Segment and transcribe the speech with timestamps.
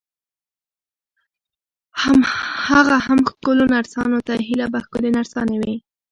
[2.67, 5.75] هغه هم ښکلو نرسانو ته، هلته به ښکلې نرسانې وي.